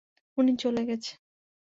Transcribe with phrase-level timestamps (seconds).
[0.37, 1.11] উনি চলে গেছে।